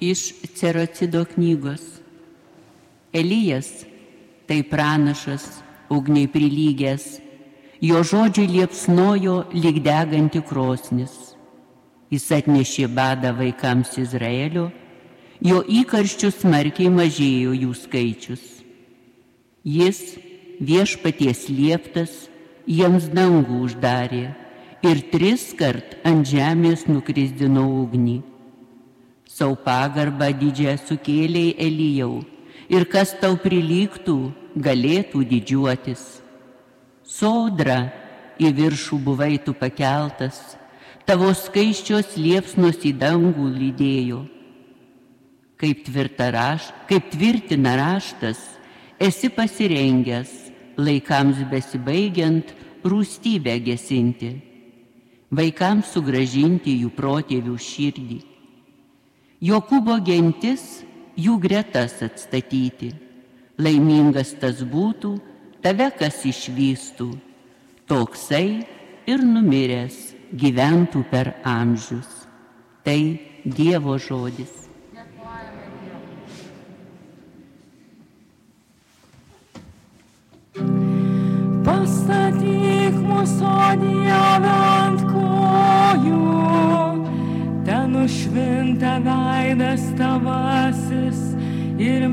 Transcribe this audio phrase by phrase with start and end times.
[0.00, 1.82] Iš Cerocido knygos.
[3.12, 3.84] Elijas
[4.46, 7.18] tai pranašas, ugniai prilygęs,
[7.80, 11.34] jo žodžiai liepsnojo lyg deganti krosnis.
[12.08, 14.70] Jis atnešė badą vaikams Izraelio,
[15.44, 18.44] jo įkarščių smarkiai mažėjo jų skaičius.
[19.66, 20.00] Jis
[20.62, 22.14] viešpaties lieptas
[22.64, 24.24] jiems dangų uždarė
[24.86, 28.20] ir tris kart ant žemės nukrisdino ugnį.
[29.28, 32.22] Sau pagarbą didžią sukėlėjai Elyjau
[32.72, 34.16] ir kas tau prilygtų,
[34.56, 36.04] galėtų didžiuotis.
[37.04, 37.90] Sodra
[38.40, 40.56] į viršų buvai tu pakeltas,
[41.04, 44.22] tavo skaiščios liepsnos į dangų lydėjo.
[45.58, 45.84] Kaip,
[46.32, 48.38] raš, kaip tvirtina raštas,
[49.00, 50.30] esi pasirengęs
[50.78, 52.54] laikams besibaigiant
[52.86, 54.30] rūstybę gesinti,
[55.34, 58.20] vaikams sugražinti jų protėvių širdį.
[59.38, 60.82] Jokūbo gentis
[61.14, 62.90] jų gretas atstatyti.
[63.58, 65.12] Laimingas tas būtų,
[65.62, 67.08] tave kas išvystų,
[67.90, 68.66] toksai
[69.06, 69.98] ir numiręs
[70.34, 72.26] gyventų per amžius.
[72.82, 73.00] Tai
[73.46, 74.67] Dievo žodis.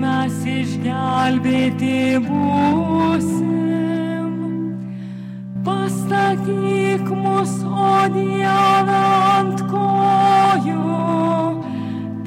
[0.05, 4.33] Mes išgelbėti būsim.
[5.65, 8.99] Pastatyk mus, o Dieve,
[9.37, 10.99] ant kojų,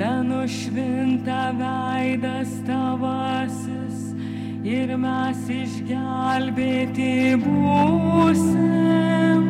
[0.01, 3.99] ten nušvinta veidas tavasis
[4.67, 9.47] ir mes išgelbėti būsim.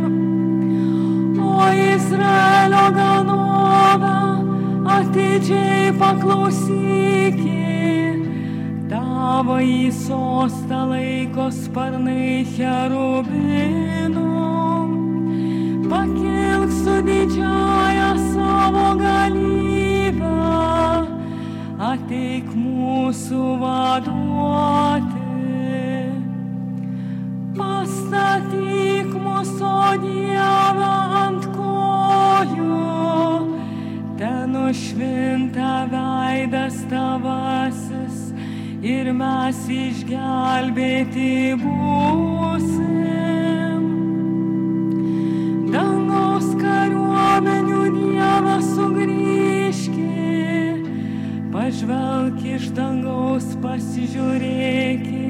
[1.48, 1.50] O
[1.88, 4.16] Izraelio ganove
[4.98, 7.57] atidžiai paklausykit,
[9.48, 14.24] tavo į sostą laiko sparnai cherubinų.
[15.88, 20.34] Pakilk su didžiaja savo galybę,
[21.80, 25.24] ateik mūsų vaduoti.
[27.56, 29.74] Pastatyk mūsų
[30.04, 32.84] Dievą ant kojų,
[34.20, 37.87] ten nušvinta veidas tavasis
[38.88, 42.86] ir mes išgelbėti būsim.
[45.74, 50.24] Dangaus kariuomenių Dievas sugrįžki,
[51.52, 55.26] pažvelk iš dangaus pasižiūrėki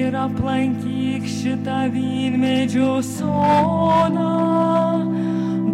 [0.00, 4.32] ir aplankyk šitą vynmedžių sodą.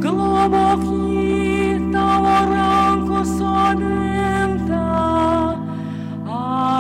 [0.03, 4.36] Globok jį tavo rankų sodintą,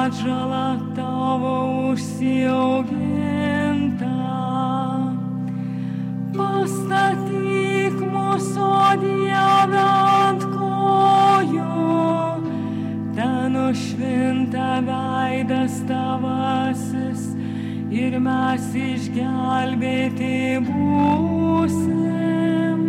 [0.06, 4.18] atžalą tavo užsiaugintą.
[6.36, 8.68] Pastatyk mūsų
[9.02, 11.88] Dievę ant kojų,
[13.16, 17.22] ten nušvinta veidas tavasis
[17.90, 20.38] ir mes išgelbėti
[20.70, 22.80] būsim.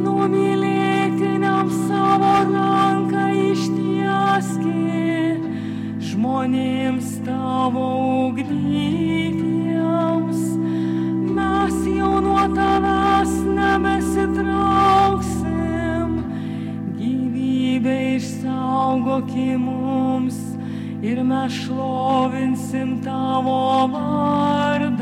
[0.00, 4.97] Numylėtiniam savo ranką ištieski,
[6.38, 7.82] žmonėms tavo
[8.28, 10.38] ugdytiems.
[11.34, 16.12] Mes jau nuo tavęs nebesitrauksim,
[16.94, 20.38] gyvybę išsaugokim mums
[21.02, 24.97] ir mes šlovinsim tavo vardą.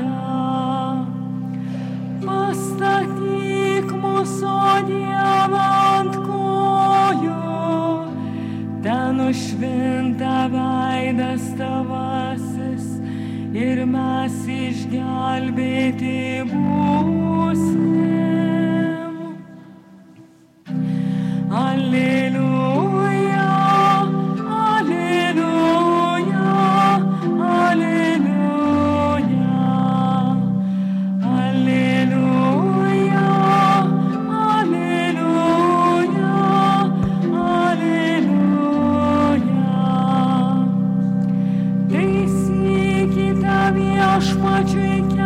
[13.97, 16.15] Mes išgelbėti
[16.53, 17.86] būsim.
[44.77, 45.26] drink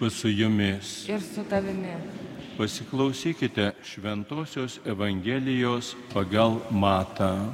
[0.00, 1.08] Viešpas su jumis.
[1.08, 1.96] ir su tavimi.
[2.58, 7.52] Pasiklausykite Šventojios Evangelijos pagal Matą.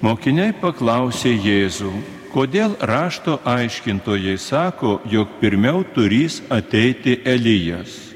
[0.00, 1.92] Mokiniai paklausė Jėzų,
[2.32, 8.14] kodėl rašto aiškintojai sako, jog pirmiau turys ateiti Elijas.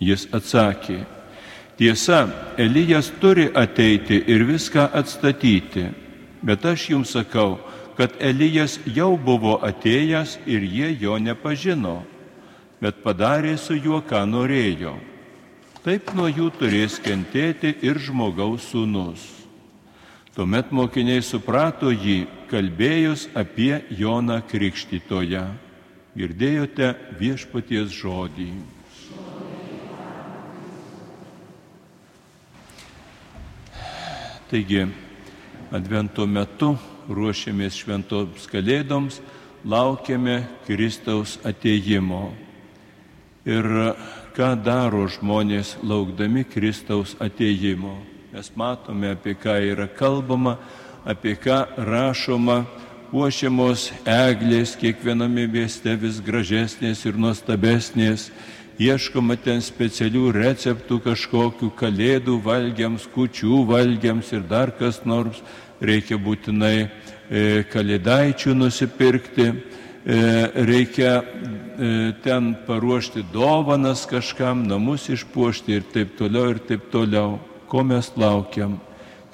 [0.00, 1.06] Jis atsakė,
[1.78, 2.28] tiesa,
[2.58, 5.88] Elijas turi ateiti ir viską atstatyti,
[6.42, 7.56] bet aš jums sakau,
[7.98, 12.04] kad Elijas jau buvo atėjęs ir jie jo nepažino,
[12.78, 14.92] bet padarė su juo, ką norėjo.
[15.82, 19.24] Taip nuo jų turės kentėti ir žmogaus sūnus.
[20.36, 25.42] Tuomet mokiniai suprato jį, kalbėjus apie Joną Krikštytoją.
[26.14, 28.46] Girdėjote viešpaties žodį.
[34.52, 34.86] Taigi,
[35.74, 36.70] Advento metu
[37.08, 39.20] ruošiamės šventoms kalėdoms,
[39.64, 42.30] laukiame Kristaus ateimo.
[43.48, 43.64] Ir
[44.36, 47.96] ką daro žmonės laukdami Kristaus ateimo?
[48.32, 50.58] Mes matome, apie ką yra kalbama,
[51.08, 52.66] apie ką rašoma,
[53.08, 58.28] puošiamos eglės kiekviename mieste vis gražesnės ir nuostabesnės,
[58.78, 65.40] ieškoma ten specialių receptų kažkokių kalėdų valgiams, kučių valgiams ir dar kas nors,
[65.80, 66.88] reikia būtinai e,
[67.70, 69.54] kalėdaičių nusipirkti, e,
[70.68, 77.38] reikia e, ten paruošti dovanas kažkam, namus išpuošti ir taip toliau ir taip toliau.
[77.68, 78.78] Ko mes laukiam?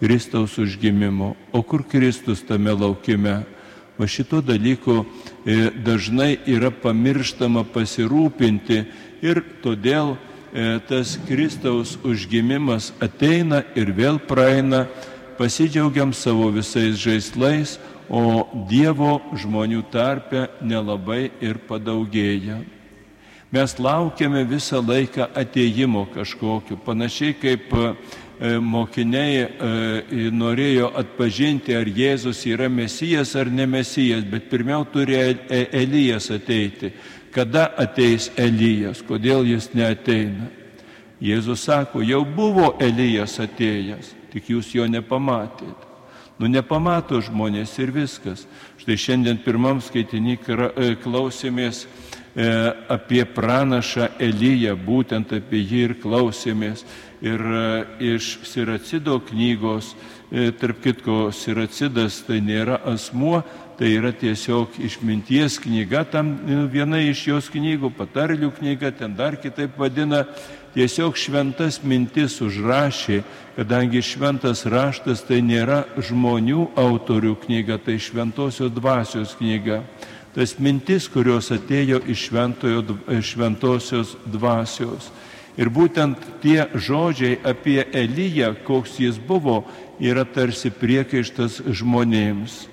[0.01, 1.37] Kristaus užgimimo.
[1.55, 3.45] O kur Kristus tame laukime?
[3.95, 5.05] Va šito dalyko
[5.87, 8.81] dažnai yra pamirštama pasirūpinti
[9.23, 10.17] ir todėl
[10.91, 14.89] tas Kristaus užgimimas ateina ir vėl praeina,
[15.39, 17.79] pasidžiaugiam savo visais žaislais,
[18.09, 22.61] o Dievo žmonių tarpe nelabai ir padaugėja.
[23.55, 27.93] Mes laukiame visą laiką ateimo kažkokiu, panašiai kaip e,
[28.59, 35.69] mokiniai e, norėjo atpažinti, ar Jėzus yra mesijas ar ne mesijas, bet pirmiau turi E-
[35.71, 36.91] Elijas ateiti.
[37.31, 40.64] Kada ateis Elijas, kodėl jis neateina?
[41.25, 45.95] Jėzus sako, jau buvo Elijas atėjęs, tik jūs jo nepamatėte.
[46.37, 48.43] Nu nepamato žmonės ir viskas.
[48.83, 52.49] Štai šiandien pirmam skaitinį e, klausėmės e,
[52.91, 56.83] apie pranašą Eliją, būtent apie jį ir klausėmės.
[57.25, 57.63] Ir e,
[58.17, 59.95] iš Siracido knygos,
[60.59, 63.45] tarp kitko, Siracidas tai nėra asmuo,
[63.79, 66.33] tai yra tiesiog išminties knyga, tam
[66.73, 70.25] viena iš jos knygų, patarlių knyga, ten dar kitaip vadina,
[70.75, 73.23] tiesiog šventas mintis užrašė,
[73.57, 79.83] kadangi šventas raštas tai nėra žmonių autorių knyga, tai šventosios dvasios knyga.
[80.35, 82.83] Tas mintis, kurios atėjo iš šventojo,
[83.23, 85.13] šventosios dvasios.
[85.55, 89.63] Ir būtent tie žodžiai apie Eliją, koks jis buvo,
[90.03, 92.65] yra tarsi priekaištas žmonėms.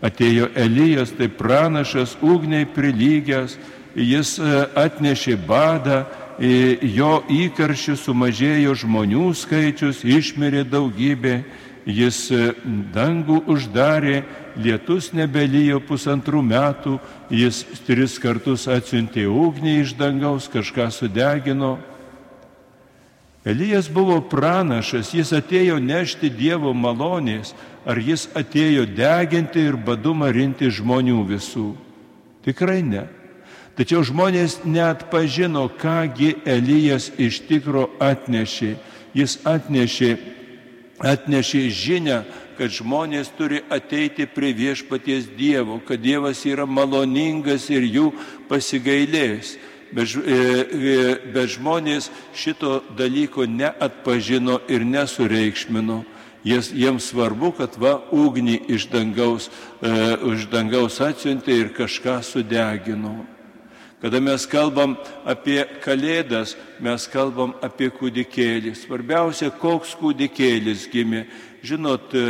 [0.00, 3.58] Atėjo Elijas, tai pranašas, ugniai prilygęs,
[3.92, 6.06] jis e, atnešė badą,
[6.40, 11.42] jo įkaršių sumažėjo žmonių skaičius, išmirė daugybė,
[11.84, 12.54] jis e,
[12.94, 14.22] dangų uždarė,
[14.56, 16.96] lietus nebelyjo pusantrų metų,
[17.30, 21.78] jis tris kartus atsiuntė ugnį iš dangaus, kažką sudegino.
[23.44, 27.54] Elijas buvo pranašas, jis atėjo nešti Dievo malonės,
[27.88, 31.70] ar jis atėjo deginti ir badu marinti žmonių visų.
[32.44, 33.06] Tikrai ne.
[33.80, 38.74] Tačiau žmonės net pažino, kągi Elijas iš tikro atnešė.
[39.16, 40.10] Jis atnešė,
[41.00, 42.18] atnešė žinę,
[42.58, 48.10] kad žmonės turi ateiti prie viešpaties Dievo, kad Dievas yra maloningas ir jų
[48.52, 49.56] pasigailės.
[49.96, 56.02] Bet, e, e, bet žmonės šito dalyko neatpažino ir nesureikšmino.
[56.44, 59.48] Jas, jiems svarbu, kad va ugnį iš dangaus,
[59.80, 59.98] e,
[60.36, 63.39] iš dangaus atsiuntė ir kažką sudegino.
[64.00, 64.94] Kada mes kalbam
[65.28, 68.72] apie kalėdas, mes kalbam apie kūdikėlį.
[68.72, 71.26] Svarbiausia, koks kūdikėlis gimė.
[71.60, 72.22] Žinot, e,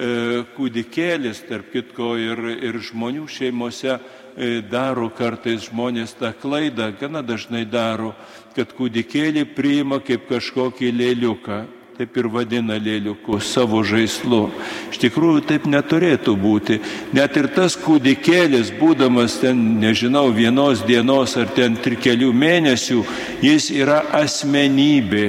[0.00, 0.08] e,
[0.56, 7.66] kūdikėlis, tarp kitko, ir, ir žmonių šeimose e, daro kartais žmonės tą klaidą, gana dažnai
[7.68, 8.14] daro,
[8.56, 11.60] kad kūdikėlį priima kaip kažkokį lėliuką.
[12.00, 14.46] Taip ir vadina lėliuku savo žaislu.
[14.88, 16.78] Iš tikrųjų taip neturėtų būti.
[17.12, 23.02] Net ir tas kūdikėlis, būdamas ten, nežinau, vienos dienos ar ten kelių mėnesių,
[23.44, 25.26] jis yra asmenybė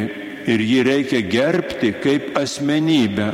[0.47, 3.27] ir jį reikia gerbti kaip asmenybę.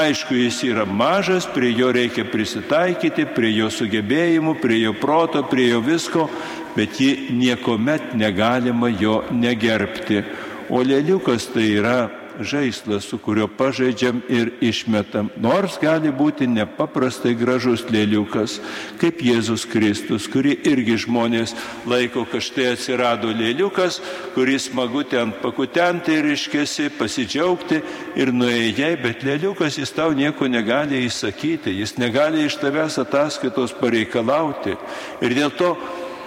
[0.00, 5.68] Aišku, jis yra mažas, prie jo reikia prisitaikyti, prie jo sugebėjimų, prie jo proto, prie
[5.74, 6.30] jo visko,
[6.78, 10.24] bet ji niekuomet negalima jo negerbti.
[10.72, 11.98] O lėliukas tai yra
[12.40, 15.30] žaislas, su kuriuo pažaidžiam ir išmetam.
[15.40, 18.58] Nors gali būti nepaprastai gražus lėliukas,
[19.00, 21.54] kaip Jėzus Kristus, kurį irgi žmonės
[21.88, 24.00] laiko, kad štai atsirado lėliukas,
[24.34, 27.80] kuris smagu ten pakutenti ir iškesi, pasidžiaugti
[28.20, 34.76] ir nuėjai, bet lėliukas jis tau nieko negali įsakyti, jis negali iš tavęs ataskaitos pareikalauti.
[35.20, 35.74] Ir dėl to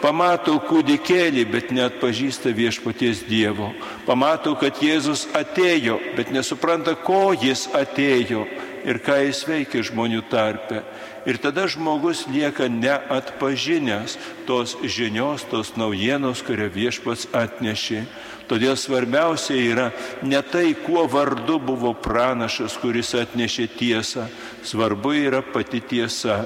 [0.03, 3.71] pamato kūdikėlį, bet net pažįsta viešpaties Dievo.
[4.03, 8.43] Pamato, kad Jėzus atėjo, bet nesupranta, ko jis atėjo
[8.83, 10.83] ir ką jis veikia žmonių tarpe.
[11.23, 14.17] Ir tada žmogus lieka neatpažinęs
[14.47, 18.03] tos žinios, tos naujienos, kurią viešpats atnešė.
[18.51, 19.87] Todėl svarbiausia yra
[20.19, 24.27] ne tai, kuo vardu buvo pranašas, kuris atnešė tiesą,
[24.67, 26.41] svarbu yra pati tiesa.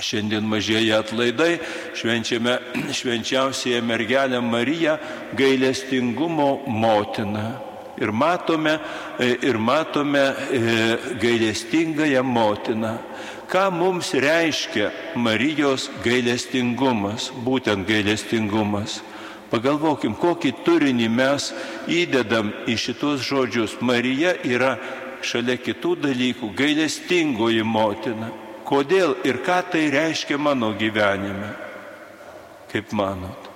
[0.00, 1.58] Šiandien mažėja atlaidai,
[1.98, 2.56] švenčiame
[2.98, 4.96] švenčiausiąją mergelę Mariją,
[5.36, 7.52] gailestingumo motiną.
[8.00, 8.78] Ir matome,
[9.20, 10.34] e, ir matome e,
[11.20, 12.98] gailestingąją motiną.
[13.52, 19.02] Ką mums reiškia Marijos gailestingumas, būtent gailestingumas.
[19.52, 21.50] Pagalvokim, kokį turinį mes
[21.84, 23.76] įdedam į šitos žodžius.
[23.84, 24.78] Marija yra
[25.20, 28.32] šalia kitų dalykų gailestingoji motina
[28.72, 31.52] kodėl ir ką tai reiškia mano gyvenime.
[32.72, 33.52] Kaip manot?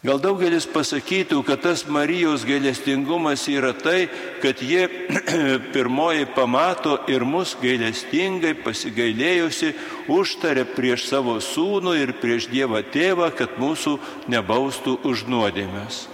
[0.00, 4.08] Gal daugelis pasakytų, kad tas Marijos gailestingumas yra tai,
[4.40, 4.86] kad jie
[5.74, 9.74] pirmoji pamato ir mus gailestingai pasigailėjusi
[10.08, 13.98] užtarė prieš savo sūnų ir prieš Dievą tėvą, kad mūsų
[14.32, 16.06] nebaustų už nuodėmės.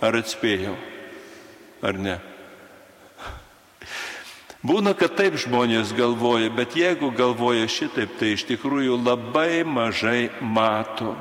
[0.00, 0.78] Ar atspėjau?
[1.84, 2.22] Ar ne?
[4.64, 11.12] Būna, kad taip žmonės galvoja, bet jeigu galvoja šitaip, tai iš tikrųjų labai mažai mato.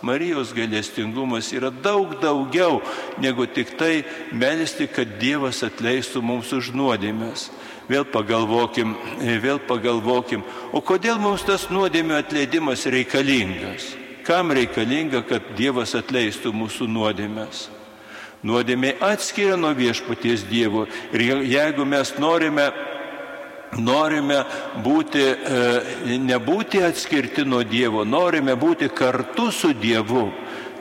[0.00, 2.78] Marijos gailestingumas yra daug daugiau
[3.20, 7.50] negu tik tai melisti, kad Dievas atleistų mums už nuodėmės.
[7.92, 13.92] Vėl pagalvokim, vėl pagalvokim, o kodėl mums tas nuodėmio atleidimas reikalingas?
[14.24, 17.66] Kam reikalinga, kad Dievas atleistų mūsų nuodėmės?
[18.46, 20.86] Nuodėmė atskiria nuo viešpaties Dievo.
[21.10, 22.68] Ir jeigu mes norime,
[23.74, 24.44] norime
[24.84, 30.28] būti, e, nebūti atskirti nuo Dievo, norime būti kartu su Dievu,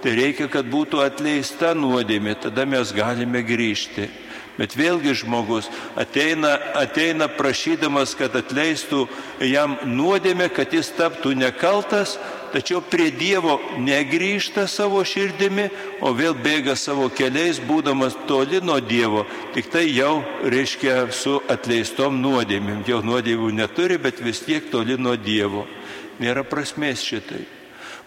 [0.03, 4.07] tai reikia, kad būtų atleista nuodėmė, tada mes galime grįžti.
[4.57, 9.03] Bet vėlgi žmogus ateina, ateina prašydamas, kad atleistų
[9.45, 12.17] jam nuodėmę, kad jis taptų nekaltas,
[12.57, 15.67] tačiau prie Dievo negrįžta savo širdimi,
[16.01, 19.27] o vėl bėga savo keliais, būdamas toli nuo Dievo.
[19.53, 22.81] Tik tai jau reiškia su atleistom nuodėmėm.
[22.89, 25.67] Jau nuodėmių neturi, bet vis tiek toli nuo Dievo.
[26.17, 27.45] Nėra prasmės šitai.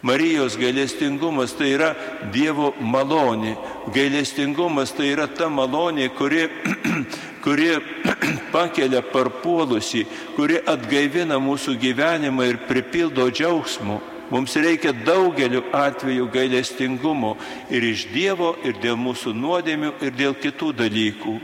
[0.03, 1.95] Marijos gailestingumas tai yra
[2.35, 3.55] Dievo malonė.
[3.95, 6.49] Gailestingumas tai yra ta malonė, kuri,
[7.45, 7.75] kuri
[8.55, 14.01] pakelia parpuolusi, kuri atgaivina mūsų gyvenimą ir pripildo džiaugsmu.
[14.31, 17.35] Mums reikia daugeliu atveju gailestingumo
[17.71, 21.35] ir iš Dievo, ir dėl mūsų nuodėmių, ir dėl kitų dalykų.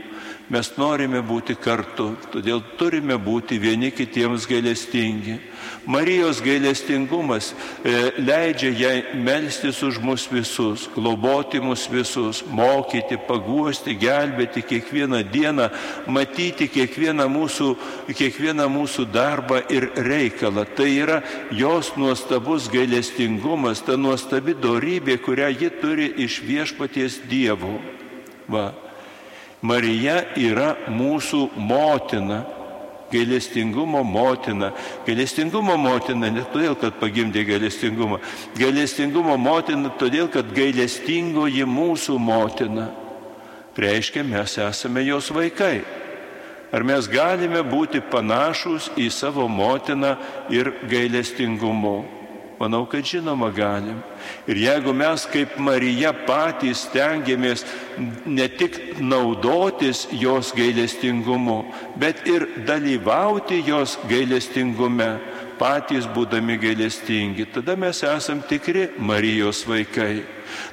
[0.47, 5.41] Mes norime būti kartu, todėl turime būti vieni kitiems gailestingi.
[5.87, 14.63] Marijos gailestingumas e, leidžia jai melstis už mus visus, globoti mus visus, mokyti, paguosti, gelbėti
[14.63, 15.67] kiekvieną dieną,
[16.07, 17.69] matyti kiekvieną mūsų,
[18.15, 20.63] kiekvieną mūsų darbą ir reikalą.
[20.79, 21.21] Tai yra
[21.51, 27.77] jos nuostabus gailestingumas, ta nuostabi dorybė, kurią ji turi iš viešpaties dievų.
[28.47, 28.69] Va.
[29.61, 32.43] Marija yra mūsų motina,
[33.11, 34.71] gailestingumo motina.
[35.07, 38.19] Gailestingumo motina ne todėl, kad pagimdė gailestingumą.
[38.59, 42.91] Gailestingumo motina todėl, kad gailestingoji mūsų motina.
[43.77, 45.81] Reiškia, mes esame jos vaikai.
[46.73, 50.17] Ar mes galime būti panašus į savo motiną
[50.51, 52.16] ir gailestingumu?
[52.59, 53.99] Manau, kad žinoma galim.
[54.49, 57.61] Ir jeigu mes kaip Marija patys stengiamės
[58.25, 61.59] ne tik naudotis jos gailestingumu,
[62.01, 65.11] bet ir dalyvauti jos gailestingume,
[65.57, 70.25] patys būdami gailestingi, tada mes esam tikri Marijos vaikai.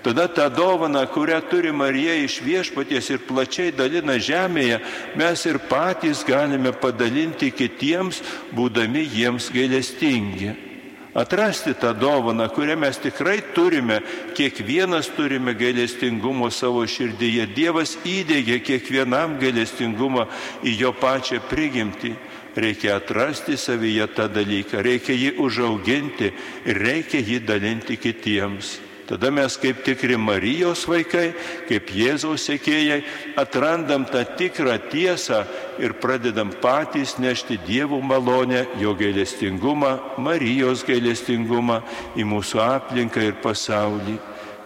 [0.04, 4.80] Tada tą dovaną, kurią turi Marija iš viešpaties ir plačiai dalina žemėje,
[5.20, 8.22] mes ir patys galime padalinti kitiems,
[8.56, 10.73] būdami jiems gailestingi.
[11.14, 14.00] Atrasti tą dovaną, kurią mes tikrai turime,
[14.34, 17.46] kiekvienas turime gailestingumo savo širdyje.
[17.54, 20.26] Dievas įdėgė kiekvienam gailestingumą
[20.66, 22.16] į jo pačią prigimtį.
[22.58, 26.32] Reikia atrasti savyje tą dalyką, reikia jį užauginti
[26.66, 28.78] ir reikia jį dalinti kitiems.
[29.04, 31.34] Tada mes kaip tikri Marijos vaikai,
[31.68, 33.02] kaip Jėzaus sėkėjai,
[33.36, 35.42] atrandam tą tikrą tiesą
[35.82, 41.82] ir pradedam patys nešti Dievo malonę, jo gailestingumą, Marijos gailestingumą
[42.16, 44.16] į mūsų aplinką ir pasaulį.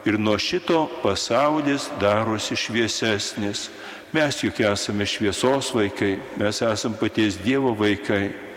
[0.07, 3.67] Ir nuo šito pasaulis darosi šviesesnis.
[4.15, 8.48] Mes juk esame šviesos vaikai, mes esame paties Dievo vaikai.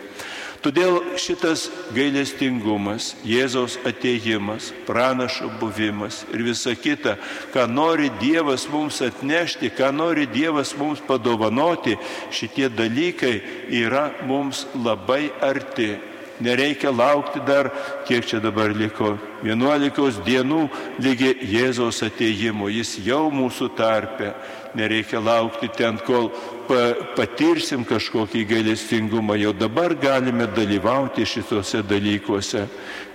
[0.62, 7.16] Todėl šitas gailestingumas, Jėzaus ateimas, pranašo buvimas ir visa kita,
[7.50, 11.96] ką nori Dievas mums atnešti, ką nori Dievas mums padovanoti,
[12.30, 13.34] šitie dalykai
[13.82, 15.96] yra mums labai arti.
[16.42, 17.70] Nereikia laukti dar,
[18.08, 19.14] kiek čia dabar liko,
[19.46, 20.62] 11 dienų
[21.02, 24.32] lygi Jėzaus ateimo, jis jau mūsų tarpe.
[24.74, 26.30] Nereikia laukti ten, kol
[26.68, 32.66] pa, patirsim kažkokį gailestingumą, jau dabar galime dalyvauti šituose dalykuose.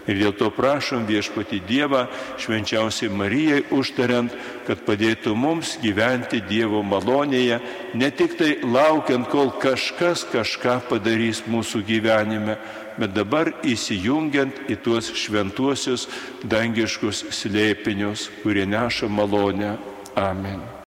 [0.07, 2.05] Ir dėl to prašom viešpati Dievą,
[2.39, 4.31] švenčiausiai Marijai užtariant,
[4.67, 7.59] kad padėtų mums gyventi Dievo malonėje,
[7.99, 12.55] ne tik tai laukiant, kol kažkas kažką padarys mūsų gyvenime,
[12.97, 16.07] bet dabar įsijungiant į tuos šventuosius
[16.43, 19.77] dangiškus slėpinius, kurie neša malonę.
[20.17, 20.67] Amen.